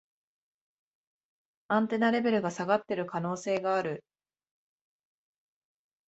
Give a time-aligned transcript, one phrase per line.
[1.67, 4.03] アンテナレベルが下がってる可能性がある